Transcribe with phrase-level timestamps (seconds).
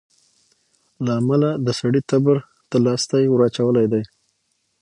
[1.05, 2.37] له امله د سړي تبر
[2.69, 4.03] ته لاستى وراچولى دى.